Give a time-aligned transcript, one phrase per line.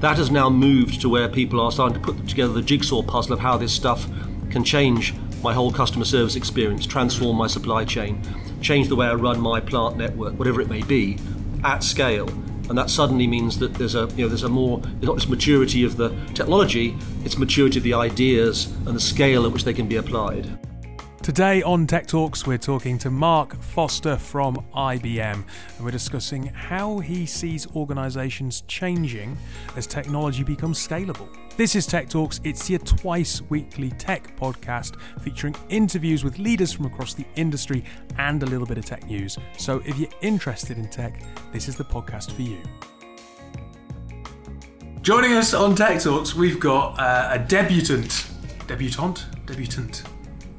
[0.00, 3.32] That has now moved to where people are starting to put together the jigsaw puzzle
[3.32, 4.06] of how this stuff
[4.50, 8.20] can change my whole customer service experience, transform my supply chain,
[8.60, 11.18] change the way I run my plant network, whatever it may be,
[11.64, 12.28] at scale.
[12.68, 15.30] And that suddenly means that there's a you know there's a more it's not just
[15.30, 19.72] maturity of the technology, it's maturity of the ideas and the scale at which they
[19.72, 20.58] can be applied.
[21.26, 27.00] Today on Tech Talks, we're talking to Mark Foster from IBM, and we're discussing how
[27.00, 29.36] he sees organizations changing
[29.74, 31.28] as technology becomes scalable.
[31.56, 32.40] This is Tech Talks.
[32.44, 37.82] It's your twice weekly tech podcast featuring interviews with leaders from across the industry
[38.18, 39.36] and a little bit of tech news.
[39.58, 41.20] So if you're interested in tech,
[41.52, 42.62] this is the podcast for you.
[45.02, 48.28] Joining us on Tech Talks, we've got uh, a debutant.
[48.68, 50.04] debutant, Debutant.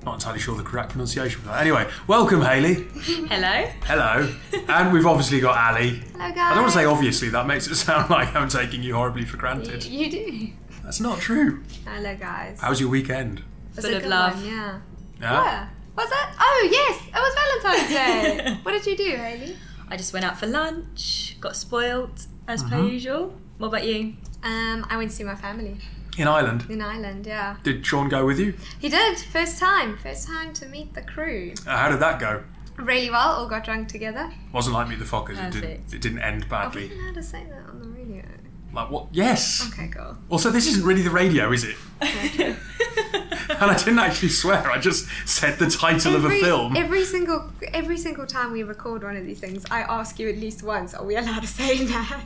[0.08, 1.60] Not entirely sure the correct pronunciation for that.
[1.60, 2.76] Anyway, welcome, Haley.
[3.30, 3.70] Hello.
[3.84, 4.34] Hello.
[4.70, 6.02] and we've obviously got Ali.
[6.14, 6.38] Hello, guys.
[6.38, 9.26] I don't want to say obviously, that makes it sound like I'm taking you horribly
[9.26, 9.84] for granted.
[9.84, 10.48] You do.
[10.86, 11.62] That's not true.
[11.86, 12.62] Hello, guys.
[12.62, 13.44] How was your weekend?
[13.76, 14.36] Was Full a of good love.
[14.38, 14.80] one, yeah.
[15.20, 15.42] Yeah?
[15.44, 15.70] Where?
[15.98, 16.36] Was it?
[16.40, 17.02] Oh, yes.
[17.06, 18.58] It was Valentine's Day.
[18.64, 19.58] what did you do, Haley?
[19.90, 22.88] I just went out for lunch, got spoilt as per Mm-hmm.
[22.88, 23.34] usual.
[23.58, 24.14] What about you?
[24.42, 25.76] Um, I went to see my family
[26.18, 26.66] In Ireland.
[26.70, 27.58] in Ireland, yeah.
[27.64, 28.56] Did Sean go with you?
[28.80, 29.18] He did.
[29.20, 29.98] First time.
[29.98, 31.54] First time to meet the crew.
[31.66, 32.44] Uh, how did that go?
[32.78, 33.30] Really well.
[33.36, 34.32] All got drunk together.
[34.52, 35.38] Wasn't like Meet the Fockers.
[35.38, 35.94] It, did, Perfect.
[35.94, 36.92] it didn't end Are we badly.
[37.00, 38.24] allowed to say that on the radio?
[38.74, 39.08] Like what?
[39.12, 39.68] Yes.
[39.72, 40.18] Okay, cool.
[40.30, 41.76] Also, this isn't really the radio, is it?
[43.62, 44.70] And I didn't actually swear.
[44.70, 46.76] I just said the title of a film.
[46.76, 50.38] Every single every single time we record one of these things, I ask you at
[50.38, 52.22] least once, are we allowed to say that?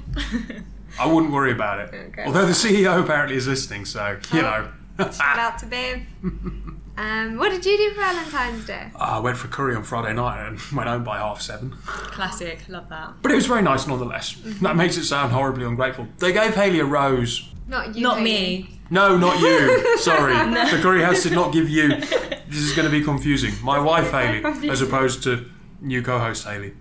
[0.99, 1.93] I wouldn't worry about it.
[2.09, 2.25] Okay.
[2.25, 4.69] Although the CEO apparently is listening, so you know.
[4.99, 6.01] Shout out to Bev.
[6.97, 8.91] Um, what did you do for Valentine's Day?
[8.95, 11.71] I went for curry on Friday night and went home by half seven.
[11.85, 13.13] Classic, love that.
[13.21, 14.35] But it was very nice nonetheless.
[14.61, 16.07] That makes it sound horribly ungrateful.
[16.19, 17.49] They gave Haley a rose.
[17.67, 18.03] Not you.
[18.03, 18.29] Not Hayley.
[18.31, 18.79] me.
[18.91, 19.97] No, not you.
[19.99, 20.33] Sorry.
[20.33, 21.87] The curry house did not give you.
[21.87, 23.53] This is going to be confusing.
[23.63, 25.49] My wife, Haley, as opposed to
[25.79, 26.73] new co host, Haley.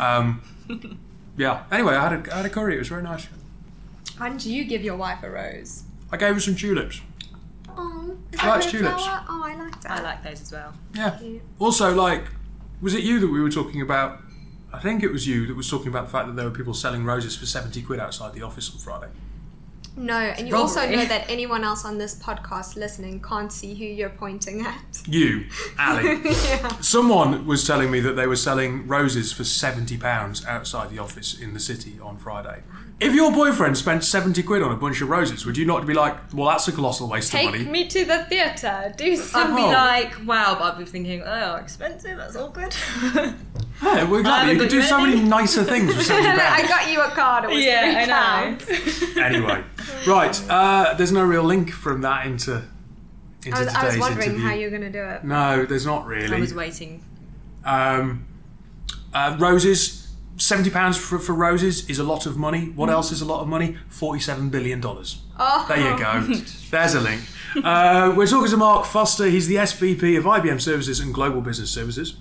[0.00, 0.40] Um,
[1.36, 1.64] yeah.
[1.72, 2.76] Anyway, I had, a, I had a curry.
[2.76, 3.26] It was very nice.
[4.20, 5.82] And didn't you give your wife a rose?
[6.12, 7.00] I gave her some tulips.
[7.76, 9.02] Oh, is She likes tulips.
[9.04, 9.24] flower?
[9.28, 9.90] Oh, I like that.
[9.90, 10.72] I like those as well.
[10.94, 11.16] Yeah.
[11.18, 11.42] Cute.
[11.58, 12.22] Also, like,
[12.80, 14.20] was it you that we were talking about?
[14.72, 16.74] I think it was you that was talking about the fact that there were people
[16.74, 19.08] selling roses for 70 quid outside the office on Friday.
[19.96, 23.84] No, and you also know that anyone else on this podcast listening can't see who
[23.84, 24.82] you're pointing at.
[25.06, 25.44] You,
[25.78, 26.18] Ali.
[26.24, 26.68] yeah.
[26.80, 31.38] Someone was telling me that they were selling roses for seventy pounds outside the office
[31.40, 32.62] in the city on Friday.
[33.00, 35.94] If your boyfriend spent seventy quid on a bunch of roses, would you not be
[35.94, 37.64] like, "Well, that's a colossal waste Take of money"?
[37.64, 38.92] Take me to the theatre.
[38.96, 39.56] Do I'd something.
[39.56, 39.66] be Oh.
[39.68, 42.74] like, wow, but I'd be thinking, oh, expensive, that's all good.
[43.84, 44.30] Yeah, well, exactly.
[44.32, 47.44] haven't You could do so many nicer things with seventy I got you a card.
[47.44, 48.56] It was yeah, three I know.
[48.56, 49.16] pounds.
[49.16, 49.64] anyway,
[50.06, 50.42] right.
[50.50, 52.62] Uh, there's no real link from that into
[53.44, 54.46] into I was, today's I was wondering interview.
[54.48, 55.24] how you're going to do it.
[55.24, 56.34] No, there's not really.
[56.34, 57.04] I was waiting.
[57.64, 58.26] Um,
[59.12, 62.70] uh, roses, seventy pounds for, for roses is a lot of money.
[62.70, 63.76] What else is a lot of money?
[63.88, 65.20] Forty-seven billion dollars.
[65.38, 66.20] Oh, There you go.
[66.70, 67.22] There's a link.
[67.62, 69.26] Uh, we're talking to Mark Foster.
[69.26, 72.16] He's the SVP of IBM Services and Global Business Services.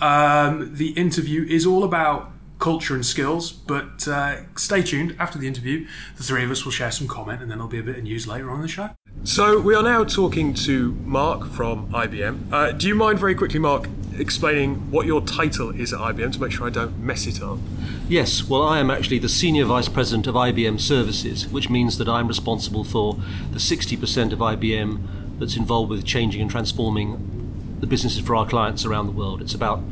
[0.00, 5.14] Um, the interview is all about culture and skills, but uh, stay tuned.
[5.18, 5.86] After the interview,
[6.16, 8.02] the three of us will share some comment and then there'll be a bit of
[8.02, 8.90] news later on in the show.
[9.24, 12.52] So we are now talking to Mark from IBM.
[12.52, 16.40] Uh, do you mind very quickly, Mark, explaining what your title is at IBM to
[16.40, 17.58] make sure I don't mess it up?
[18.08, 22.08] Yes, well, I am actually the Senior Vice President of IBM Services, which means that
[22.08, 23.14] I'm responsible for
[23.50, 27.35] the 60% of IBM that's involved with changing and transforming
[27.80, 29.40] the businesses for our clients around the world.
[29.42, 29.82] It's about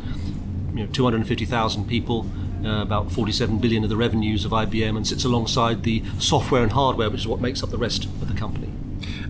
[0.74, 2.26] you know, 250,000 people,
[2.64, 6.72] uh, about 47 billion of the revenues of IBM, and sits alongside the software and
[6.72, 8.68] hardware, which is what makes up the rest of the company.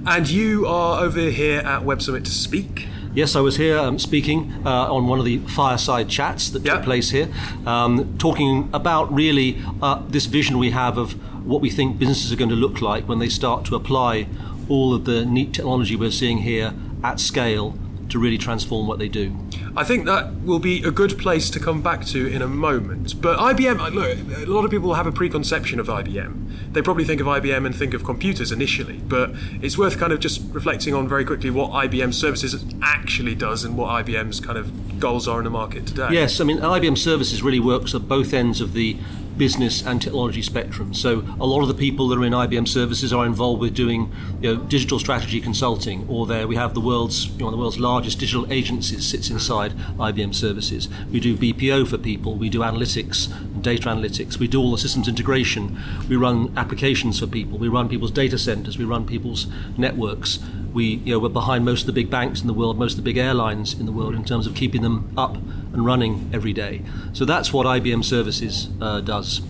[0.07, 2.89] And you are over here at Web Summit to speak.
[3.15, 6.75] Yes, I was here um, speaking uh, on one of the fireside chats that Yeah.
[6.75, 7.29] took place here,
[7.65, 11.13] um, talking about really uh, this vision we have of
[11.47, 14.27] what we think businesses are going to look like when they start to apply
[14.69, 16.73] all of the neat technology we're seeing here
[17.05, 17.75] at scale
[18.09, 19.37] to really transform what they do.
[19.77, 23.21] I think that will be a good place to come back to in a moment.
[23.21, 26.73] But IBM, uh, look, a lot of people have a preconception of IBM.
[26.73, 29.31] They probably think of IBM and think of computers initially, but
[29.63, 33.77] it's worth kind of just reflecting on very quickly what IBM Services actually does and
[33.77, 36.09] what IBM's kind of goals are in the market today.
[36.11, 38.97] Yes, I mean IBM Services really works at both ends of the
[39.37, 40.95] business and technology spectrum.
[40.95, 44.13] So a lot of the people that are in IBM services are involved with doing
[44.41, 47.79] you know, digital strategy consulting, or there we have the world's you know, the world's
[47.79, 50.89] largest digital agencies sits inside IBM services.
[51.11, 53.29] We do BPO for people, we do analytics,
[53.63, 57.89] data analytics, we do all the systems integration, we run applications for people, we run
[57.89, 59.47] people's data centers, we run people's
[59.77, 60.39] networks.
[60.73, 62.97] We, you know, we're behind most of the big banks in the world, most of
[62.97, 65.37] the big airlines in the world in terms of keeping them up
[65.75, 66.83] and running every day.
[67.13, 69.43] So that's what IBM Services uh, does.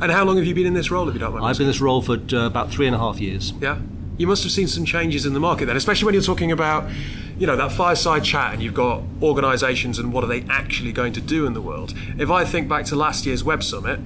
[0.00, 1.44] And how long have you been in this role, if you don't mind?
[1.44, 3.52] I've been in this role for uh, about three and a half years.
[3.60, 3.78] Yeah.
[4.18, 6.90] You must have seen some changes in the market then, especially when you're talking about,
[7.38, 11.12] you know, that fireside chat and you've got organisations and what are they actually going
[11.12, 11.92] to do in the world.
[12.18, 14.00] If I think back to last year's Web Summit,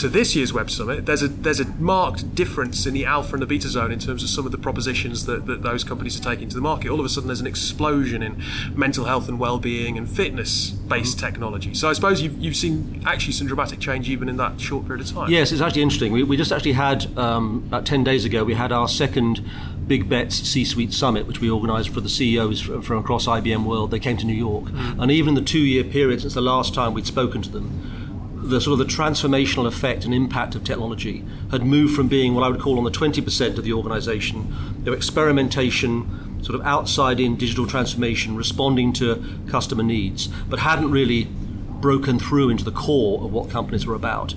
[0.00, 3.42] to this year's Web Summit, there's a there's a marked difference in the alpha and
[3.42, 6.22] the beta zone in terms of some of the propositions that, that those companies are
[6.22, 6.90] taking to the market.
[6.90, 8.42] All of a sudden, there's an explosion in
[8.74, 11.26] mental health and well-being and fitness-based mm-hmm.
[11.26, 11.74] technology.
[11.74, 15.06] So I suppose you've, you've seen actually some dramatic change even in that short period
[15.06, 15.30] of time.
[15.30, 16.12] Yes, it's actually interesting.
[16.12, 19.44] We, we just actually had um, about ten days ago we had our second
[19.86, 23.90] Big Bets C-Suite Summit, which we organised for the CEOs from, across IBM World.
[23.90, 25.02] They came to New York, mm.
[25.02, 27.99] and even the two-year period since the last time we'd spoken to them
[28.42, 32.42] the sort of the transformational effect and impact of technology had moved from being what
[32.42, 34.54] I would call on the 20% of the organization,
[34.84, 41.24] know, experimentation, sort of outside in digital transformation, responding to customer needs, but hadn't really
[41.24, 44.34] broken through into the core of what companies were about.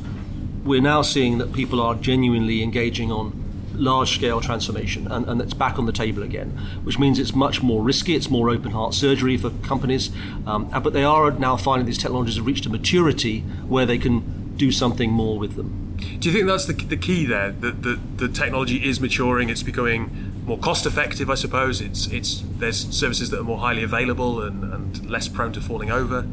[0.63, 3.42] We're now seeing that people are genuinely engaging on
[3.73, 6.49] large scale transformation, and, and it's back on the table again,
[6.83, 10.11] which means it's much more risky, it's more open heart surgery for companies,
[10.45, 14.55] um, but they are now finding these technologies have reached a maturity where they can
[14.55, 15.95] do something more with them.
[16.19, 17.51] Do you think that's the, the key there?
[17.51, 21.81] That the, the technology is maturing, it's becoming more cost effective, I suppose.
[21.81, 25.91] It's it's there's services that are more highly available and, and less prone to falling
[25.91, 26.27] over.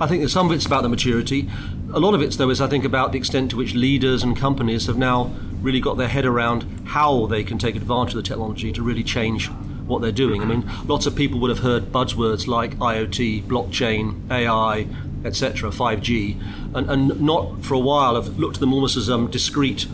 [0.00, 1.48] I think some of it's about the maturity.
[1.92, 4.36] A lot of it, though, is I think about the extent to which leaders and
[4.36, 5.32] companies have now
[5.66, 9.02] really got their head around how they can take advantage of the technology to really
[9.02, 9.50] change
[9.88, 10.40] what they're doing.
[10.40, 14.86] I mean, lots of people would have heard buzzwords like IoT, blockchain, AI,
[15.24, 16.40] etc., 5G,
[16.72, 19.88] and, and not for a while have looked at them almost as um, discrete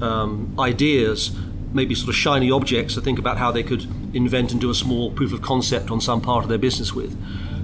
[0.00, 1.30] um, ideas,
[1.72, 4.74] maybe sort of shiny objects to think about how they could invent and do a
[4.74, 7.16] small proof of concept on some part of their business with.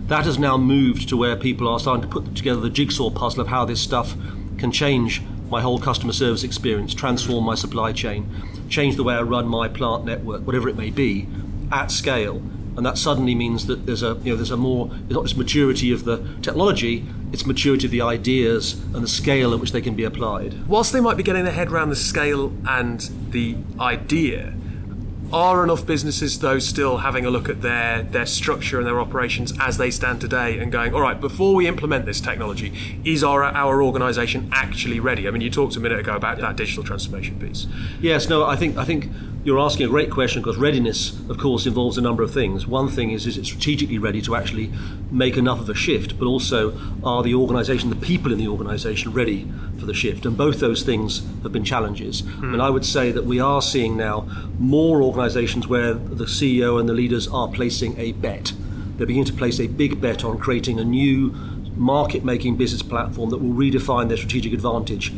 [0.07, 3.41] That has now moved to where people are starting to put together the jigsaw puzzle
[3.41, 4.15] of how this stuff
[4.59, 8.29] can change my whole customer service experience, transform my supply chain,
[8.69, 11.27] change the way I run my plant network, whatever it may be,
[11.73, 12.43] at scale.
[12.77, 15.37] And that suddenly means that there's a you know there's a more it's not just
[15.37, 19.81] maturity of the technology, it's maturity of the ideas and the scale at which they
[19.81, 20.67] can be applied.
[20.69, 23.01] Whilst they might be getting their head around the scale and
[23.31, 24.55] the idea,
[25.33, 29.53] are enough businesses, though, still having a look at their, their structure and their operations
[29.61, 33.45] as they stand today and going, all right, before we implement this technology, is our,
[33.45, 35.29] our organisation actually ready?
[35.29, 37.67] I mean, you talked a minute ago about that digital transformation piece.
[38.01, 39.11] Yes, no, I think, I think
[39.45, 42.67] you're asking a great question because readiness, of course, involves a number of things.
[42.67, 44.73] One thing is, is it strategically ready to actually
[45.11, 49.13] make enough of a shift, but also are the organisation, the people in the organisation
[49.13, 50.27] ready for the shift?
[50.27, 52.21] And both those things have been challenges.
[52.21, 52.53] Hmm.
[52.53, 56.89] And I would say that we are seeing now more organisations where the CEO and
[56.89, 58.53] the leaders are placing a bet.
[58.97, 61.31] They're beginning to place a big bet on creating a new
[61.77, 65.13] market making business platform that will redefine their strategic advantage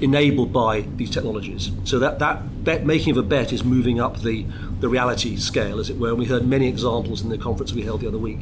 [0.00, 1.70] enabled by these technologies.
[1.84, 4.46] So that, that bet, making of a bet is moving up the,
[4.80, 7.82] the reality scale, as it were, and we heard many examples in the conference we
[7.82, 8.40] held the other week.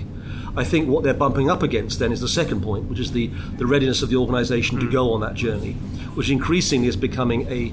[0.56, 3.28] I think what they're bumping up against then is the second point, which is the,
[3.56, 4.80] the readiness of the organisation mm.
[4.82, 5.72] to go on that journey,
[6.14, 7.72] which increasingly is becoming a.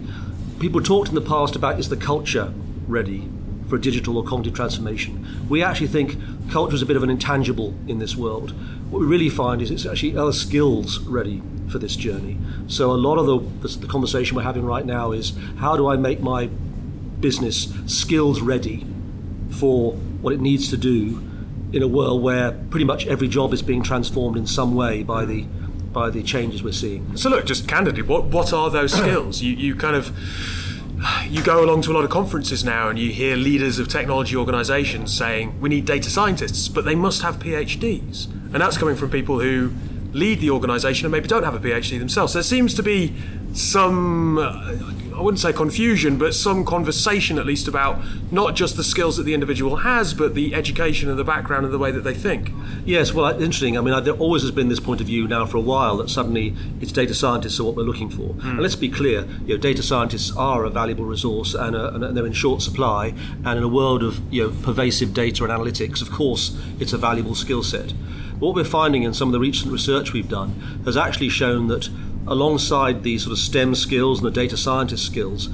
[0.59, 2.53] People talked in the past about is the culture
[2.87, 3.29] ready
[3.67, 5.45] for digital or cognitive transformation.
[5.49, 6.17] We actually think
[6.51, 8.51] culture is a bit of an intangible in this world.
[8.89, 12.37] What we really find is it's actually other skills ready for this journey.
[12.67, 15.87] So a lot of the, the, the conversation we're having right now is how do
[15.87, 16.47] I make my
[17.19, 18.85] business skills ready
[19.49, 21.23] for what it needs to do
[21.73, 25.25] in a world where pretty much every job is being transformed in some way by
[25.25, 25.45] the
[25.91, 27.15] by the changes we're seeing.
[27.15, 29.41] So look, just candidly, what what are those skills?
[29.41, 30.15] You you kind of
[31.27, 34.35] you go along to a lot of conferences now and you hear leaders of technology
[34.35, 38.27] organizations saying we need data scientists, but they must have PhDs.
[38.31, 39.73] And that's coming from people who
[40.13, 42.33] lead the organisation and maybe don't have a PhD themselves.
[42.33, 43.13] So there seems to be
[43.53, 44.75] some, uh,
[45.17, 49.23] I wouldn't say confusion, but some conversation at least about not just the skills that
[49.23, 52.51] the individual has, but the education and the background and the way that they think.
[52.85, 53.77] Yes, well, interesting.
[53.77, 56.09] I mean, there always has been this point of view now for a while that
[56.09, 58.33] suddenly it's data scientists are what we're looking for.
[58.33, 58.43] Mm.
[58.43, 62.17] And let's be clear, you know, data scientists are a valuable resource and, a, and
[62.17, 63.13] they're in short supply.
[63.45, 66.97] And in a world of you know pervasive data and analytics, of course, it's a
[66.97, 67.91] valuable skill set.
[68.39, 71.89] What we're finding in some of the recent research we've done has actually shown that
[72.27, 75.49] alongside the sort of STEM skills and the data scientist skills,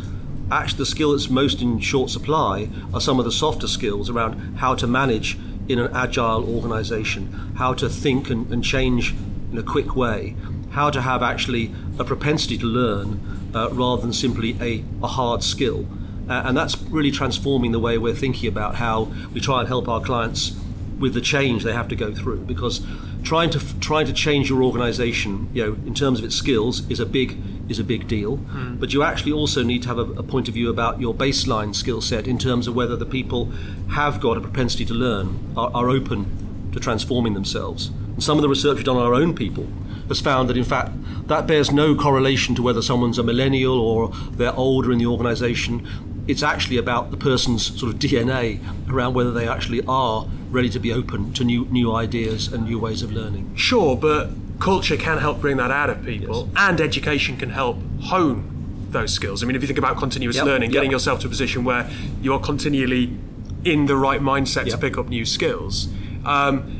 [0.51, 4.57] actually the skill that's most in short supply are some of the softer skills around
[4.57, 5.37] how to manage
[5.67, 9.13] in an agile organization, how to think and, and change
[9.51, 10.35] in a quick way,
[10.71, 13.19] how to have actually a propensity to learn
[13.53, 15.85] uh, rather than simply a, a hard skill.
[16.29, 19.87] Uh, and that's really transforming the way we're thinking about how we try and help
[19.87, 20.55] our clients
[20.99, 22.85] with the change they have to go through because
[23.23, 26.99] trying to trying to change your organization you know in terms of its skills is
[26.99, 27.37] a big
[27.69, 28.37] is a big deal.
[28.37, 28.79] Mm.
[28.79, 31.73] but you actually also need to have a, a point of view about your baseline
[31.73, 33.45] skill set in terms of whether the people
[33.91, 37.87] have got a propensity to learn are, are open to transforming themselves.
[37.87, 39.67] And some of the research we've done on our own people
[40.07, 40.91] has found that in fact
[41.27, 45.87] that bears no correlation to whether someone's a millennial or they're older in the organization
[46.31, 48.59] it's actually about the person's sort of DNA
[48.89, 52.79] around whether they actually are ready to be open to new new ideas and new
[52.79, 53.53] ways of learning.
[53.55, 56.53] Sure, but culture can help bring that out of people, yes.
[56.55, 58.47] and education can help hone
[58.91, 59.43] those skills.
[59.43, 60.45] I mean, if you think about continuous yep.
[60.45, 60.93] learning, getting yep.
[60.93, 61.89] yourself to a position where
[62.21, 63.17] you are continually
[63.65, 64.75] in the right mindset yep.
[64.75, 65.89] to pick up new skills.
[66.25, 66.77] Um,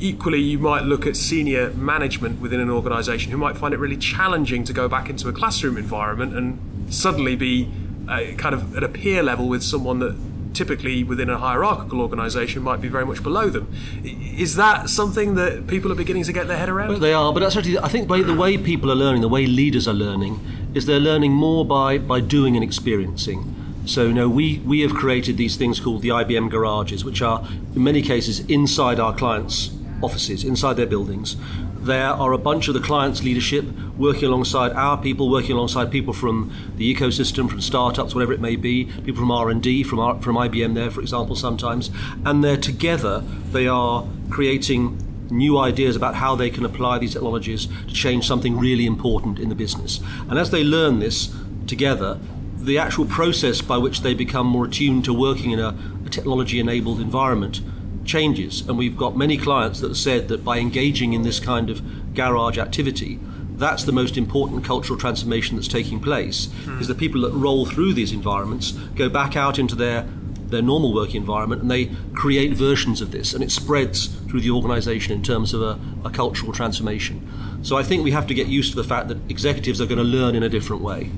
[0.00, 3.96] equally, you might look at senior management within an organisation who might find it really
[3.96, 7.70] challenging to go back into a classroom environment and suddenly be
[8.06, 10.16] kind of at a peer level with someone that
[10.54, 13.72] typically within a hierarchical organisation might be very much below them.
[14.04, 16.90] Is that something that people are beginning to get their head around?
[16.90, 19.28] Well, they are, but that's actually I think by the way people are learning, the
[19.28, 20.40] way leaders are learning,
[20.74, 23.54] is they're learning more by by doing and experiencing.
[23.84, 27.44] So, you know, we, we have created these things called the IBM garages, which are
[27.74, 31.36] in many cases inside our clients' offices, inside their buildings,
[31.82, 33.64] there are a bunch of the client's leadership
[33.96, 38.56] working alongside our people, working alongside people from the ecosystem, from startups, whatever it may
[38.56, 41.90] be, people from R&D, from, R- from IBM there, for example, sometimes.
[42.24, 43.20] And they're together,
[43.50, 44.98] they are creating
[45.30, 49.48] new ideas about how they can apply these technologies to change something really important in
[49.48, 50.00] the business.
[50.28, 51.34] And as they learn this
[51.66, 52.20] together,
[52.56, 56.60] the actual process by which they become more attuned to working in a, a technology
[56.60, 57.60] enabled environment
[58.04, 58.66] changes.
[58.68, 62.14] And we've got many clients that have said that by engaging in this kind of
[62.14, 63.18] garage activity,
[63.56, 66.46] that's the most important cultural transformation that's taking place.
[66.64, 66.80] Mm.
[66.80, 70.06] Is the people that roll through these environments go back out into their
[70.52, 74.50] their normal working environment and they create versions of this and it spreads through the
[74.50, 77.26] organization in terms of a, a cultural transformation.
[77.62, 79.96] So I think we have to get used to the fact that executives are going
[79.96, 81.10] to learn in a different way.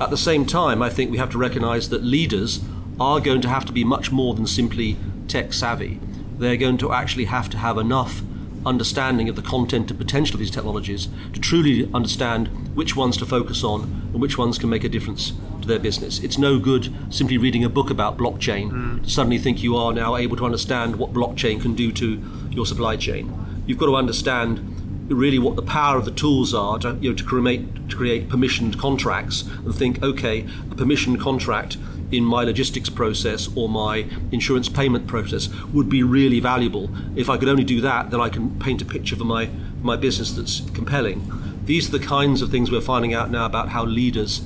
[0.00, 2.64] At the same time, I think we have to recognize that leaders
[2.98, 4.96] are going to have to be much more than simply
[5.28, 6.00] tech savvy
[6.38, 8.22] they're going to actually have to have enough
[8.66, 13.26] understanding of the content and potential of these technologies to truly understand which ones to
[13.26, 16.18] focus on and which ones can make a difference to their business.
[16.20, 19.04] It's no good simply reading a book about blockchain mm.
[19.04, 22.66] to suddenly think you are now able to understand what blockchain can do to your
[22.66, 23.32] supply chain.
[23.66, 24.70] You've got to understand
[25.08, 28.28] really what the power of the tools are to, you know, to create to create
[28.28, 31.76] permissioned contracts and think, okay, a permissioned contract
[32.10, 36.90] in my logistics process or my insurance payment process would be really valuable.
[37.16, 39.48] If I could only do that, then I can paint a picture for my,
[39.80, 41.30] my business that's compelling.
[41.64, 44.42] These are the kinds of things we're finding out now about how leaders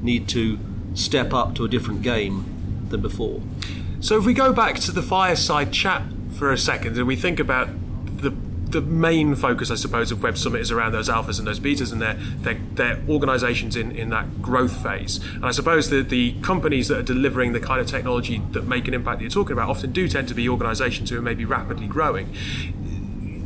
[0.00, 0.58] need to
[0.94, 3.40] step up to a different game than before.
[4.00, 6.02] So, if we go back to the fireside chat
[6.32, 7.68] for a second and we think about
[8.20, 8.34] the
[8.72, 11.92] the main focus, I suppose, of Web Summit is around those alphas and those betas
[11.92, 15.20] and their their, their organisations in, in that growth phase.
[15.34, 18.88] And I suppose that the companies that are delivering the kind of technology that make
[18.88, 21.44] an impact that you're talking about often do tend to be organisations who are maybe
[21.44, 22.34] rapidly growing.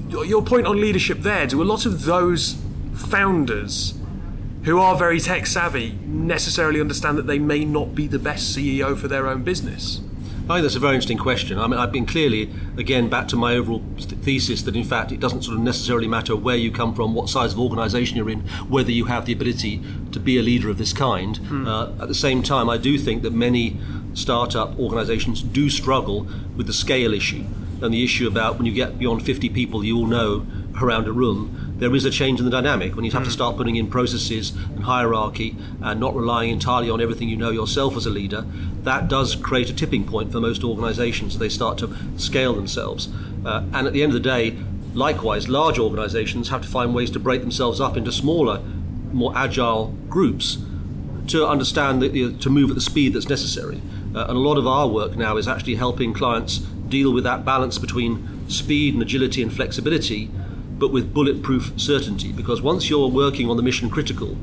[0.08, 2.56] Your point on leadership there, do a lot of those
[2.94, 3.94] founders
[4.64, 8.96] who are very tech savvy necessarily understand that they may not be the best CEO
[8.96, 10.00] for their own business?
[10.48, 11.58] I think that's a very interesting question.
[11.58, 15.18] I mean, I've been clearly, again, back to my overall thesis that in fact it
[15.18, 18.42] doesn't sort of necessarily matter where you come from, what size of organisation you're in,
[18.68, 21.40] whether you have the ability to be a leader of this kind.
[21.40, 21.66] Mm.
[21.66, 23.76] Uh, at the same time, I do think that many
[24.14, 27.44] startup organisations do struggle with the scale issue
[27.82, 30.46] and the issue about when you get beyond 50 people, you all know
[30.80, 33.34] around a room, there is a change in the dynamic when you have to hmm.
[33.34, 37.96] start putting in processes and hierarchy and not relying entirely on everything you know yourself
[37.96, 38.46] as a leader.
[38.82, 41.38] That does create a tipping point for most organizations.
[41.38, 43.08] They start to scale themselves.
[43.44, 44.56] Uh, and at the end of the day,
[44.94, 48.60] likewise, large organizations have to find ways to break themselves up into smaller,
[49.12, 50.58] more agile groups
[51.28, 53.82] to understand that, you know, to move at the speed that's necessary.
[54.14, 57.44] Uh, and a lot of our work now is actually helping clients deal with that
[57.44, 60.30] balance between speed and agility and flexibility
[60.78, 62.32] but with bulletproof certainty.
[62.32, 64.36] Because once you're working on the mission critical,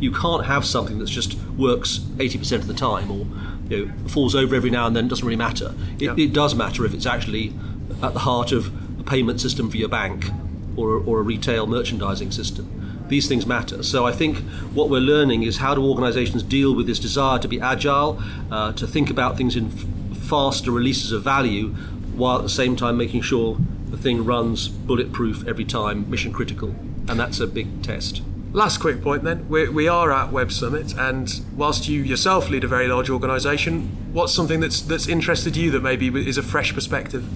[0.00, 3.26] you can't have something that just works 80% of the time or
[3.68, 5.74] you know, falls over every now and then, it doesn't really matter.
[5.96, 6.14] It, yeah.
[6.16, 7.52] it, does matter if it's actually
[8.02, 10.26] at the heart of a payment system for your bank
[10.76, 13.06] or, or a retail merchandising system.
[13.08, 13.82] These things matter.
[13.82, 14.38] So I think
[14.72, 18.72] what we're learning is how do organizations deal with this desire to be agile, uh,
[18.72, 19.84] to think about things in f-
[20.16, 21.68] faster releases of value,
[22.14, 23.58] while at the same time making sure
[23.90, 26.74] the thing runs bulletproof every time, mission critical.
[27.08, 28.22] And that's a big test.
[28.52, 29.48] Last quick point then.
[29.48, 34.12] We're, we are at Web Summit, and whilst you yourself lead a very large organisation,
[34.12, 37.28] what's something that's, that's interested you that maybe is a fresh perspective?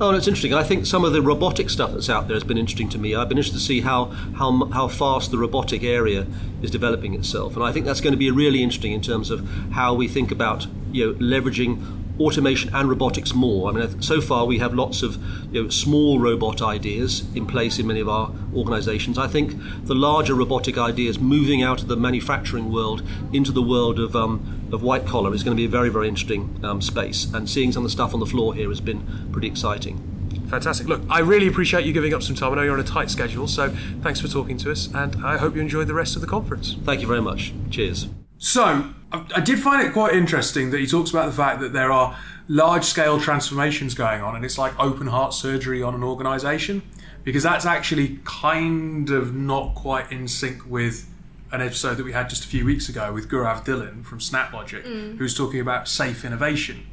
[0.00, 0.54] Oh, that's interesting.
[0.54, 3.14] I think some of the robotic stuff that's out there has been interesting to me.
[3.14, 4.06] I've been interested to see how,
[4.36, 6.26] how, how fast the robotic area
[6.62, 7.54] is developing itself.
[7.54, 10.30] And I think that's going to be really interesting in terms of how we think
[10.30, 13.70] about you know, leveraging automation and robotics more.
[13.70, 15.18] I mean, so far we have lots of
[15.52, 19.18] you know, small robot ideas in place in many of our organisations.
[19.18, 23.98] I think the larger robotic ideas moving out of the manufacturing world into the world
[23.98, 27.32] of, um, of white collar is going to be a very, very interesting um, space.
[27.32, 30.06] And seeing some of the stuff on the floor here has been pretty exciting.
[30.48, 30.88] Fantastic.
[30.88, 32.52] Look, I really appreciate you giving up some time.
[32.52, 35.38] I know you're on a tight schedule, so thanks for talking to us, and I
[35.38, 36.76] hope you enjoyed the rest of the conference.
[36.84, 37.52] Thank you very much.
[37.70, 38.08] Cheers.
[38.40, 41.74] So, I, I did find it quite interesting that he talks about the fact that
[41.74, 42.18] there are
[42.48, 46.82] large scale transformations going on, and it's like open heart surgery on an organization,
[47.22, 51.06] because that's actually kind of not quite in sync with
[51.52, 54.84] an episode that we had just a few weeks ago with Gaurav Dhillon from SnapLogic,
[54.84, 55.18] mm.
[55.18, 56.86] who's talking about safe innovation.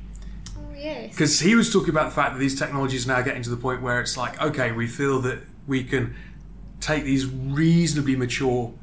[0.57, 1.11] Oh, yes.
[1.11, 3.55] Because he was talking about the fact that these technologies are now getting to the
[3.55, 6.13] point where it's like, okay, we feel that we can
[6.81, 8.73] take these reasonably mature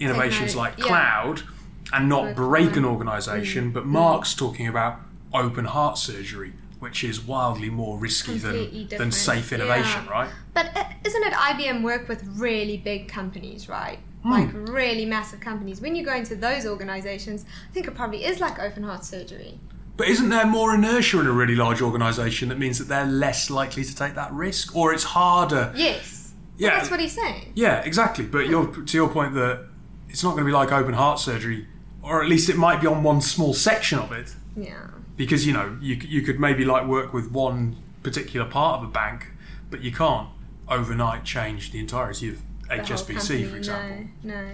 [0.00, 0.84] innovations like yeah.
[0.84, 1.42] cloud
[1.92, 3.70] and not break an on- organization.
[3.72, 5.00] But Mark's talking about
[5.34, 10.10] open heart surgery, which is wildly more risky Completely than, than safe innovation, Yeah.
[10.10, 10.30] right?
[10.54, 13.98] But uh, isn't it IBM work with really big companies, right?
[14.22, 14.30] Hmm.
[14.32, 15.80] Like really massive companies.
[15.80, 19.60] When you go into those organizations, I think it probably is like open heart surgery.
[19.96, 23.50] But isn't there more inertia in a really large organization that means that they're less
[23.50, 25.72] likely to take that risk, or it's harder?
[25.74, 26.32] Yes.
[26.56, 26.76] Yeah.
[26.76, 27.52] That's what he's saying.
[27.54, 28.24] Yeah, exactly.
[28.26, 29.66] But you're, to your point that
[30.08, 31.66] it's not going to be like open heart surgery,
[32.02, 34.86] or at least it might be on one small section of it, Yeah.
[35.16, 38.90] because you know you you could maybe like work with one particular part of a
[38.90, 39.28] bank,
[39.70, 40.28] but you can't
[40.68, 44.06] overnight change the entirety of The HSBC, company, for example.
[44.22, 44.48] No, no.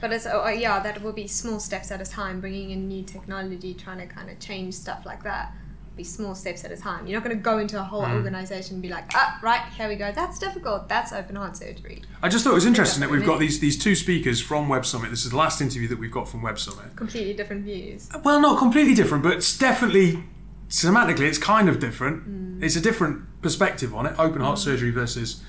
[0.00, 2.86] But it's oh, oh, yeah, that will be small steps at a time, bringing in
[2.88, 5.52] new technology, trying to kind of change stuff like that.
[5.96, 7.06] Be small steps at a time.
[7.06, 8.12] You're not going to go into a whole Hmm.
[8.16, 10.12] organization and be like, ah, right, here we go.
[10.12, 10.88] That's difficult.
[10.90, 12.02] That's open heart surgery.
[12.22, 14.84] I just thought it was interesting that we've got these these two speakers from Web
[14.84, 15.08] Summit.
[15.10, 16.94] This is the last interview that we've got from Web Summit.
[16.96, 18.10] Completely different views.
[18.22, 20.22] Well, not completely different, but it's definitely
[20.68, 22.24] semantically it's kind of different.
[22.24, 22.62] Hmm.
[22.62, 24.14] It's a different perspective on it.
[24.18, 25.42] Open heart surgery versus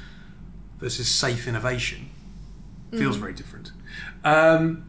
[0.79, 2.09] versus safe innovation
[2.91, 3.21] feels Hmm.
[3.21, 3.71] very different.
[4.23, 4.85] Um,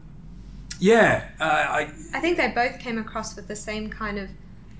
[0.79, 4.29] yeah, uh, I, I think they both came across with the same kind of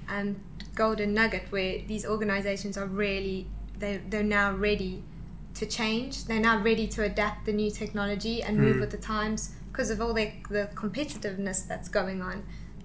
[0.07, 0.37] um,
[0.79, 3.37] golden nugget where these organizations are really
[3.81, 5.03] they they're now ready
[5.59, 6.25] to change.
[6.25, 9.97] They're now ready to adapt the new technology and move with the times because of
[10.03, 12.37] all the the competitiveness that's going on.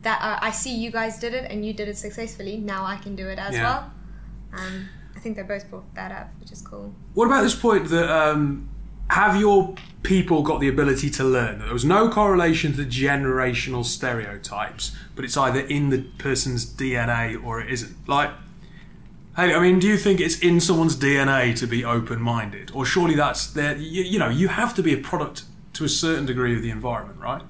[0.03, 2.57] That uh, I see you guys did it and you did it successfully.
[2.75, 3.65] Now I can do it as Yeah.
[3.67, 3.81] well.
[4.59, 4.75] Um,
[5.17, 6.87] I think they both brought that up, which is cool.
[7.15, 8.69] What about this point that um,
[9.11, 11.59] have your people got the ability to learn?
[11.59, 17.43] That there was no correlation to generational stereotypes, but it's either in the person's DNA
[17.43, 18.09] or it isn't.
[18.09, 18.31] Like,
[19.37, 23.15] hey, I mean, do you think it's in someone's DNA to be open-minded, or surely
[23.15, 23.77] that's there?
[23.77, 26.71] You, you know, you have to be a product to a certain degree of the
[26.71, 27.43] environment, right?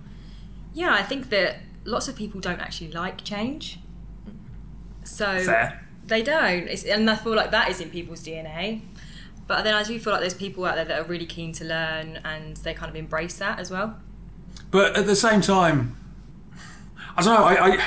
[0.73, 3.79] Yeah, I think that lots of people don't actually like change.
[5.05, 5.87] So Fair.
[6.07, 8.81] they don't, it's, and I feel like that is in people's DNA.
[9.47, 11.65] But then I do feel like there's people out there that are really keen to
[11.65, 13.99] learn, and they kind of embrace that as well.
[14.71, 15.97] But at the same time,
[17.17, 17.45] I don't know.
[17.45, 17.85] I, I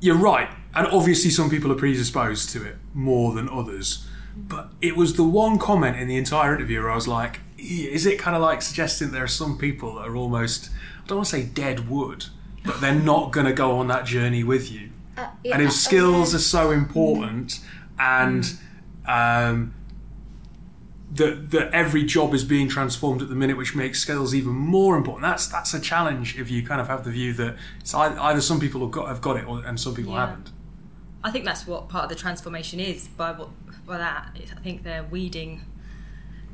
[0.00, 4.06] you're right, and obviously some people are predisposed to it more than others.
[4.36, 7.88] But it was the one comment in the entire interview where I was like, "Eh,
[7.90, 10.70] "Is it kind of like suggesting there are some people that are almost
[11.04, 12.26] I don't want to say dead wood,
[12.64, 15.72] but they're not going to go on that journey with you." Uh, yeah, and if
[15.72, 16.38] skills yeah.
[16.38, 17.60] are so important
[17.98, 18.58] and
[19.06, 19.74] um,
[21.14, 24.96] that that every job is being transformed at the minute, which makes skills even more
[24.96, 25.22] important.
[25.22, 28.40] That's that's a challenge if you kind of have the view that it's either, either
[28.40, 30.26] some people have got have got it or, and some people Yeah.
[30.26, 30.50] haven't.
[31.24, 33.08] I think that's what part of the transformation is.
[33.08, 33.50] By what
[33.86, 35.62] by that, I think they're weeding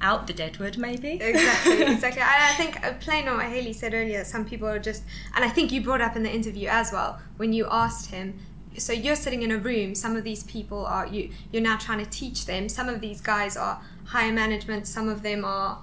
[0.00, 1.12] out the deadwood, maybe.
[1.20, 2.22] exactly, exactly.
[2.22, 5.02] I, I think uh, plain or Haley said earlier, some people are just,
[5.34, 8.38] and I think you brought up in the interview as well when you asked him.
[8.76, 9.96] So you're sitting in a room.
[9.96, 11.30] Some of these people are you.
[11.50, 12.68] You're now trying to teach them.
[12.68, 14.86] Some of these guys are higher management.
[14.86, 15.78] Some of them are,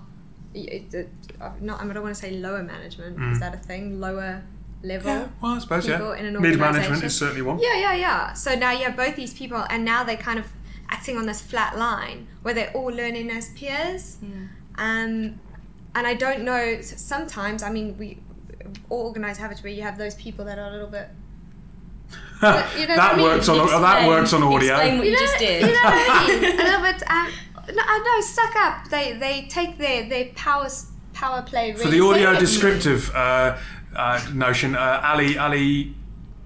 [0.55, 1.81] uh, not.
[1.81, 3.21] I don't want to say lower management.
[3.31, 3.99] Is that a thing?
[3.99, 4.41] Lower
[4.83, 5.11] level.
[5.11, 6.19] Yeah, well, I suppose people yeah.
[6.19, 7.59] in an Mid management is certainly one.
[7.59, 8.33] Yeah, yeah, yeah.
[8.33, 10.47] So now you have both these people, and now they're kind of
[10.89, 14.17] acting on this flat line where they're all learning as peers.
[14.21, 14.29] Yeah.
[14.77, 15.39] Um,
[15.95, 16.81] and I don't know.
[16.81, 18.19] Sometimes, I mean, we
[18.89, 21.09] all organize habits where you have those people that are a little bit.
[22.41, 23.25] you know that I mean?
[23.25, 24.73] works on that works on audio.
[24.73, 25.61] Explain what you, You know, just did.
[25.61, 26.43] you know what I mean?
[26.59, 27.09] a little bit.
[27.09, 27.31] Um,
[27.67, 27.73] no,
[28.03, 28.89] know, stuck up.
[28.89, 30.67] They they take their their power
[31.13, 31.71] power play.
[31.71, 32.45] Really For the audio seriously.
[32.45, 33.57] descriptive uh,
[33.95, 35.95] uh, notion, uh, Ali Ali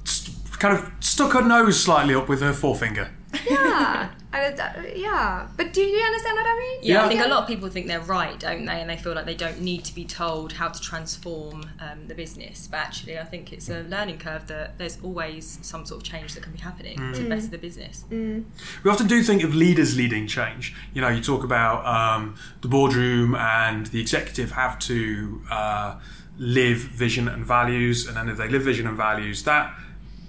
[0.03, 3.09] st- kind of stuck her nose slightly up with her forefinger.
[3.49, 5.47] Yeah, I, uh, yeah.
[5.57, 6.79] But do you understand what I mean?
[6.83, 7.05] Yeah, Yeah.
[7.05, 8.79] I think a lot of people think they're right, don't they?
[8.81, 12.13] And they feel like they don't need to be told how to transform um, the
[12.13, 12.67] business.
[12.67, 16.35] But actually, I think it's a learning curve that there's always some sort of change
[16.35, 18.05] that can be happening to better the business.
[18.11, 20.75] We often do think of leaders leading change.
[20.93, 25.99] You know, you talk about um, the boardroom and the executive have to uh,
[26.37, 29.73] live vision and values, and then if they live vision and values, that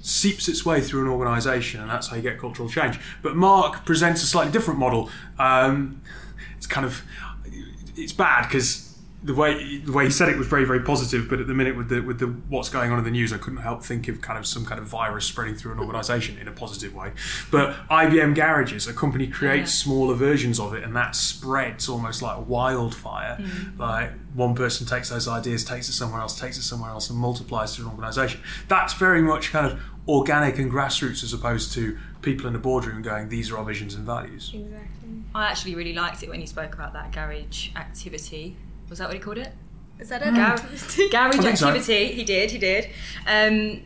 [0.00, 2.98] seeps its way through an organisation, and that's how you get cultural change.
[3.22, 5.10] But Mark presents a slightly different model.
[5.38, 6.02] Um,
[6.56, 7.02] it's kind of
[7.96, 8.89] it's bad because
[9.22, 11.76] the way the way he said it was very very positive, but at the minute
[11.76, 14.22] with the with the what's going on in the news, I couldn't help think of
[14.22, 15.86] kind of some kind of virus spreading through an mm-hmm.
[15.86, 17.12] organisation in a positive way.
[17.50, 22.48] But IBM garages, a company creates smaller versions of it, and that spreads almost like
[22.48, 23.36] wildfire.
[23.40, 23.80] Mm-hmm.
[23.80, 27.18] Like one person takes those ideas, takes it somewhere else, takes it somewhere else, and
[27.18, 28.40] multiplies through an organisation.
[28.68, 33.02] That's very much kind of organic and grassroots as opposed to people in the boardroom
[33.02, 35.24] going, "These are our visions and values." Exactly.
[35.34, 38.56] I actually really liked it when you spoke about that garage activity.
[38.90, 39.52] Was that what he called it?
[39.98, 40.34] Is that it?
[40.34, 40.56] Gar-
[41.10, 41.68] garage I so.
[41.68, 42.12] activity.
[42.12, 42.50] He did.
[42.50, 42.86] He did.
[43.26, 43.82] Um,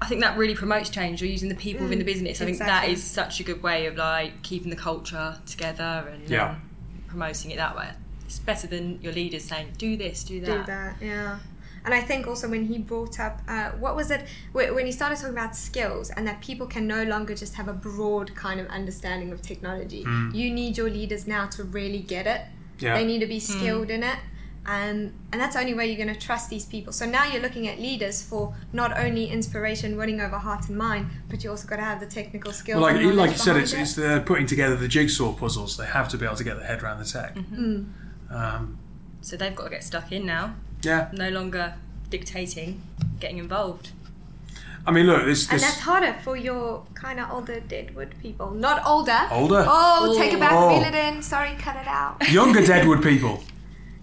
[0.00, 1.20] I think that really promotes change.
[1.20, 2.40] You're using the people within the business.
[2.40, 2.92] I think that exactly.
[2.94, 6.50] is such a good way of like keeping the culture together and Yeah.
[6.50, 6.62] um,
[7.08, 7.90] promoting it that way.
[8.24, 10.96] It's better than your leaders saying, "Do this, do that." do that.
[11.00, 11.38] Yeah.
[11.84, 15.16] And I think also when he brought up, uh, what was it, when he started
[15.16, 18.66] talking about skills and that people can no longer just have a broad kind of
[18.66, 20.04] understanding of technology.
[20.32, 22.42] You need your leaders now to really get it.
[22.78, 22.94] Yeah.
[22.94, 24.18] They need to be skilled in it.
[24.68, 26.92] Um, and that's the only way you're going to trust these people.
[26.92, 31.08] So now you're looking at leaders for not only inspiration winning over heart and mind,
[31.30, 32.78] but you also got to have the technical skills.
[32.82, 35.78] Well, like, like you said, it's, behind it's the putting together the jigsaw puzzles.
[35.78, 37.34] They have to be able to get their head around the tech.
[37.34, 37.84] Mm-hmm.
[38.36, 38.78] Um,
[39.22, 40.54] So they've got to get stuck in now.
[40.82, 41.76] yeah, No longer
[42.10, 42.82] dictating,
[43.20, 43.92] getting involved.
[44.86, 48.50] I mean, look, this And that's harder for your kind of older Deadwood people.
[48.50, 49.18] Not older.
[49.30, 50.68] older, Oh, take it back, Oh.
[50.78, 51.22] reel it in.
[51.22, 52.28] Sorry, cut it out.
[52.30, 53.42] younger Deadwood people.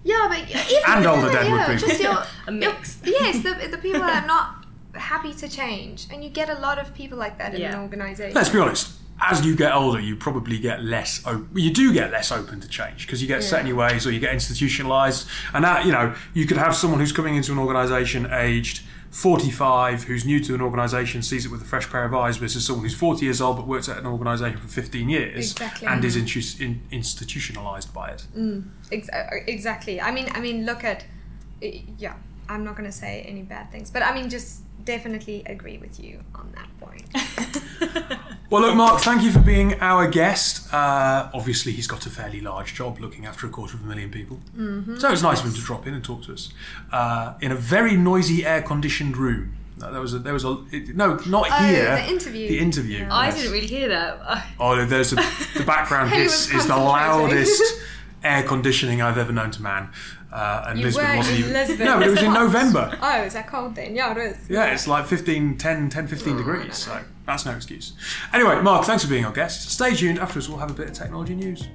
[0.05, 1.87] Yeah, but even And older yeah, Deadwood yeah, people.
[1.89, 2.75] Just your, A your-
[3.21, 6.77] yes, the, the people that are not happy to change, and you get a lot
[6.79, 8.35] of people like that in an organization.
[8.35, 8.91] Let's be honest.
[9.21, 11.25] As you get older, you probably get less.
[11.25, 14.05] Op- you do get less open to change because you get set in your ways,
[14.05, 15.27] or you get institutionalized.
[15.53, 20.03] And that, you know, you could have someone who's coming into an organization aged 45,
[20.03, 22.83] who's new to an organization, sees it with a fresh pair of eyes, versus someone
[22.83, 25.87] who's 40 years old but works at an organization for 15 years Exactly.
[25.87, 28.25] and is intu- in- institutionalized by it.
[28.91, 30.01] Ex- uh, exactly.
[30.01, 31.05] I mean, I mean, look at,
[31.61, 32.15] yeah.
[32.49, 35.99] I'm not going to say any bad things, but I mean, just definitely agree with
[35.99, 38.19] you on that point.
[38.49, 40.71] Well, look, Mark, thank you for being our guest.
[40.71, 44.11] Uh, obviously, he's got a fairly large job looking after a quarter of a million
[44.11, 44.39] people.
[44.55, 44.97] Mm-hmm.
[44.97, 46.53] So it's nice of him to drop in and talk to us
[46.91, 49.57] uh, in a very noisy, air conditioned room.
[49.77, 51.95] No, there was a, there was a it- no, not Oh, here.
[51.95, 52.47] the interview.
[52.47, 53.07] The interview.
[53.09, 53.35] I yes.
[53.37, 54.45] didn't really hear that.
[54.59, 55.15] Oh, there's a,
[55.57, 57.61] the background hiss is the loudest
[58.23, 59.89] air conditioning I've ever known to man.
[60.31, 61.53] Uh, and You Lisbon wasn't even.
[61.53, 61.85] Lisbon.
[61.85, 62.97] No, but it was in November.
[63.01, 63.95] Oh, is that cold then?
[63.95, 64.49] Yeah, it is.
[64.49, 67.93] Yeah, it's like 15, 10, 10 15 degrees, so that's no excuse.
[68.33, 69.69] Anyway, Mark, thanks for being our guest.
[69.71, 71.67] Stay tuned, afterwards we'll have a bit of technology news.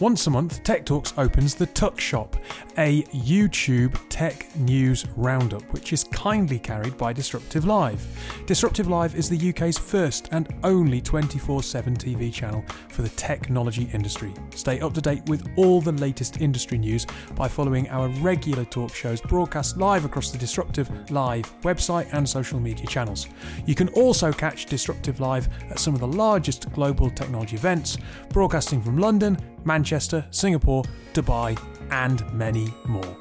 [0.00, 2.36] Once a month, Tech Talks opens the Tuck Shop,
[2.78, 8.04] a YouTube tech news roundup, which is kindly carried by Disruptive Live.
[8.44, 13.88] Disruptive Live is the UK's first and only 24 7 TV channel for the technology
[13.92, 14.34] industry.
[14.50, 18.92] Stay up to date with all the latest industry news by following our regular talk
[18.92, 23.28] shows broadcast live across the Disruptive Live website and social media channels.
[23.64, 27.96] You can also catch Disruptive Live at some of the largest global technology events,
[28.30, 31.58] broadcasting from London, Manchester, Singapore, Dubai,
[31.90, 33.16] and many more.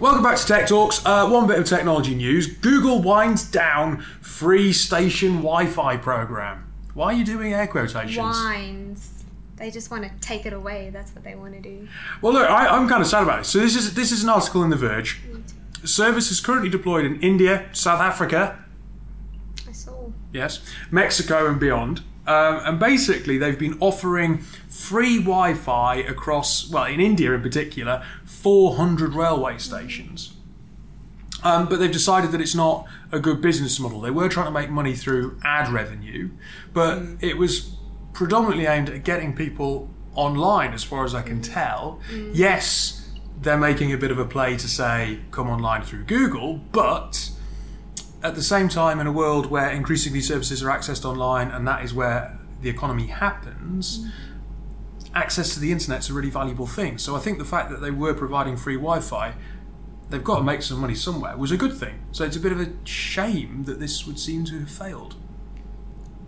[0.00, 1.04] Welcome back to Tech Talks.
[1.06, 6.72] Uh, one bit of technology news Google winds down free station Wi Fi program.
[6.94, 8.16] Why are you doing air quotations?
[8.16, 9.24] Wines.
[9.56, 10.90] They just want to take it away.
[10.92, 11.86] That's what they want to do.
[12.20, 13.44] Well, look, I, I'm kind of sad about it.
[13.44, 15.20] So this is this is an article in The Verge.
[15.80, 18.58] The service is currently deployed in India, South Africa,
[19.68, 20.10] I saw.
[20.32, 20.60] yes,
[20.90, 22.02] Mexico, and beyond.
[22.26, 29.14] Um, and basically, they've been offering free Wi-Fi across, well, in India in particular, 400
[29.14, 30.34] railway stations.
[31.42, 34.00] Um, but they've decided that it's not a good business model.
[34.00, 36.30] They were trying to make money through ad revenue,
[36.72, 37.74] but it was
[38.12, 42.00] predominantly aimed at getting people online, as far as I can tell.
[42.32, 47.30] Yes, they're making a bit of a play to say, come online through Google, but
[48.22, 51.84] at the same time, in a world where increasingly services are accessed online and that
[51.84, 54.06] is where the economy happens,
[55.14, 56.98] access to the internet's a really valuable thing.
[56.98, 59.34] So I think the fact that they were providing free Wi Fi,
[60.10, 62.00] they've got to make some money somewhere, was a good thing.
[62.12, 65.16] So it's a bit of a shame that this would seem to have failed.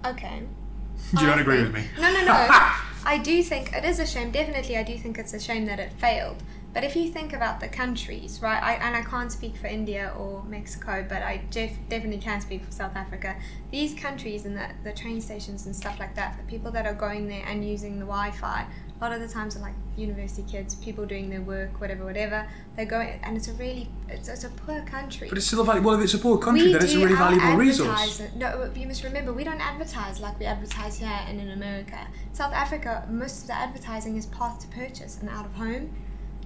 [0.04, 0.42] Okay.
[1.14, 1.88] Do you don't agree think- with me?
[2.02, 2.48] No, no, no.
[3.06, 4.30] I do think it is a shame.
[4.30, 6.42] Definitely, I do think it's a shame that it failed.
[6.74, 10.12] But if you think about the countries, right, I, and I can't speak for India
[10.18, 13.36] or Mexico, but I def- definitely can speak for South Africa.
[13.70, 16.94] These countries and the, the train stations and stuff like that, the people that are
[16.94, 20.42] going there and using the Wi Fi, a lot of the times are like university
[20.50, 22.44] kids, people doing their work, whatever, whatever.
[22.74, 25.28] They're going, and it's a really, it's, it's a poor country.
[25.28, 25.90] But it's still a valuable.
[25.92, 28.20] Well, if it's a poor country, then it's a really valuable resource.
[28.20, 31.98] advertise- No, you must remember we don't advertise like we advertise here and in America.
[32.32, 35.90] South Africa, most of the advertising is path to purchase and out of home.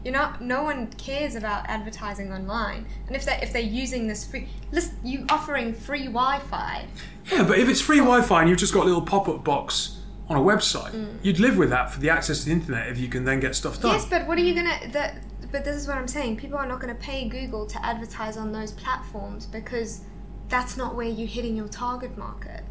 [0.04, 2.86] You know, no one cares about advertising online.
[3.06, 6.86] And if they if they're using this free, listen, you offering free Wi-Fi.
[7.32, 10.36] Yeah, but if it's free Wi-Fi and you've just got a little pop-up box on
[10.36, 11.18] a website, mm.
[11.22, 13.54] you'd live with that for the access to the internet if you can then get
[13.54, 13.92] stuff done.
[13.92, 14.78] Yes, but what are you gonna?
[14.92, 15.14] The,
[15.50, 16.36] but this is what I'm saying.
[16.36, 20.02] People are not going to pay Google to advertise on those platforms because
[20.48, 22.64] that's not where you're hitting your target market.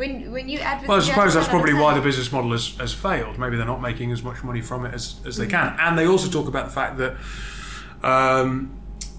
[0.00, 2.94] When when you advertise, Well, I suppose that's probably why the business model has, has
[2.94, 3.38] failed.
[3.38, 5.76] Maybe they're not making as much money from it as, as they can.
[5.78, 7.16] And they also talk about the fact that
[8.02, 8.70] um,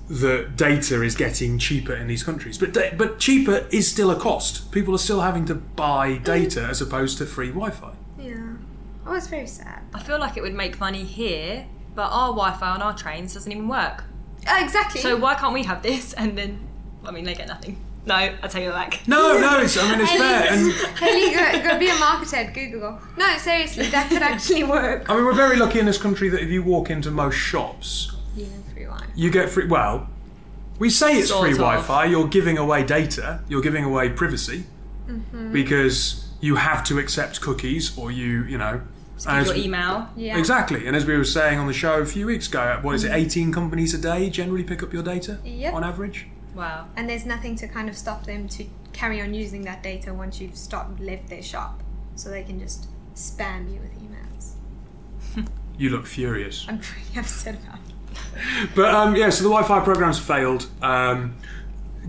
[0.10, 2.58] the data is getting cheaper in these countries.
[2.58, 4.72] But da- but cheaper is still a cost.
[4.72, 7.94] People are still having to buy data as opposed to free Wi-Fi.
[8.20, 8.56] Yeah.
[9.06, 9.84] Oh, it's very sad.
[9.94, 13.52] I feel like it would make money here, but our Wi-Fi on our trains doesn't
[13.52, 14.04] even work.
[14.48, 15.02] Uh, exactly.
[15.02, 16.14] So why can't we have this?
[16.14, 16.60] And then,
[17.06, 17.78] I mean, they get nothing.
[18.06, 19.08] No, I take it back.
[19.08, 20.52] No, no, it's, I mean it's fair.
[20.52, 23.00] And Haley, go, go be a marketer Google.
[23.18, 25.08] No, seriously, that could actually work.
[25.10, 28.12] I mean we're very lucky in this country that if you walk into most shops,
[28.36, 29.08] You know, free wine.
[29.16, 29.68] you get free.
[29.68, 30.08] Well,
[30.80, 31.58] we say it's Sort free of.
[31.60, 32.06] Wi-Fi.
[32.06, 33.42] You're giving away data.
[33.48, 34.66] You're giving away privacy
[35.08, 35.52] Mm-hmm.
[35.52, 38.82] because you have to accept cookies, or you, you know.
[39.28, 40.08] and Your email.
[40.16, 40.38] Yeah.
[40.40, 43.04] Exactly, and as we were saying on the show a few weeks ago, what is
[43.04, 43.12] it?
[43.12, 45.74] 18 companies a day generally pick up your data Yep.
[45.74, 46.28] on average.
[46.56, 46.88] Wow.
[46.96, 50.42] And there's nothing to kind of stop them to carry on using that data once
[50.42, 51.82] you've stopped left their shop,
[52.16, 55.48] so they can just spam you with emails.
[55.78, 56.66] You look furious.
[56.70, 57.76] I'm pretty upset about.
[57.76, 58.70] it.
[58.76, 60.68] But um, yeah, so the Wi-Fi program's failed.
[60.82, 61.36] Um,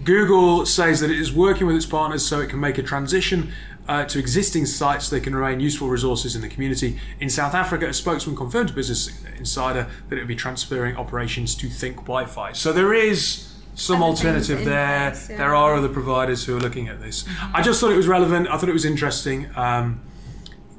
[0.05, 3.53] Google says that it is working with its partners so it can make a transition
[3.89, 6.99] uh, to existing sites so they can remain useful resources in the community.
[7.21, 11.55] In South Africa, a spokesman confirmed to Business Insider that it would be transferring operations
[11.57, 12.53] to Think Wi-Fi.
[12.53, 15.11] So there is some alternative there.
[15.11, 15.37] place, yeah.
[15.39, 17.25] There are other providers who are looking at this.
[17.55, 18.49] I just thought it was relevant.
[18.49, 19.51] I thought it was interesting.
[19.57, 20.01] Um,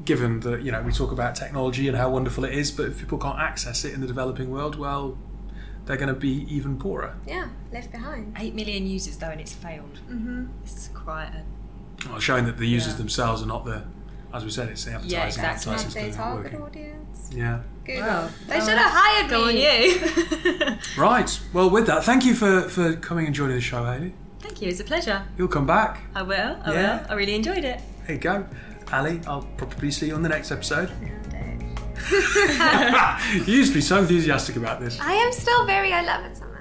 [0.06, 3.00] given that you know we talk about technology and how wonderful it is, but if
[3.00, 5.18] people can't access it in the developing world, well,
[5.86, 7.16] they're going to be even poorer.
[7.26, 8.36] Yeah, left behind.
[8.38, 10.00] 8 million users though, and it's failed.
[10.10, 10.46] Mm-hmm.
[10.64, 12.10] It's quite a.
[12.10, 12.98] Well, showing that the users Yeah.
[12.98, 13.84] themselves are not the,
[14.34, 15.18] as we said, it's the advertising.
[15.20, 15.72] Yeah, exactly.
[15.72, 17.30] Not advertising's their target audience.
[17.34, 17.60] Yeah.
[17.86, 18.02] Google.
[18.02, 18.30] Wow.
[18.48, 19.88] They should have hired Go on me.
[19.88, 20.78] you.
[20.98, 21.40] Right.
[21.54, 24.14] Well, with that, thank you for for coming and joining the show, Haley.
[24.40, 24.70] Thank you.
[24.70, 25.24] It's a pleasure.
[25.38, 26.02] You'll come back.
[26.16, 26.58] I will.
[26.64, 27.02] I Yeah.
[27.02, 27.12] will.
[27.12, 27.80] I really enjoyed it.
[28.08, 28.46] There you go.
[28.92, 30.92] Ali, I'll probably see you on the next episode.
[33.48, 35.00] You used to be so enthusiastic about this.
[35.00, 35.92] I am still very.
[35.94, 36.53] I love it so much.